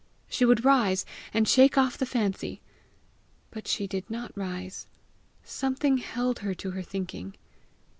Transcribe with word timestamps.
She 0.27 0.45
would 0.45 0.65
rise 0.65 1.05
and 1.31 1.47
shake 1.47 1.77
off 1.77 1.95
the 1.95 2.07
fancy! 2.07 2.59
But 3.51 3.67
she 3.67 3.85
did 3.85 4.09
not 4.09 4.35
rise; 4.35 4.87
something 5.43 5.99
held 5.99 6.39
her 6.39 6.55
to 6.55 6.71
her 6.71 6.81
thinking. 6.81 7.35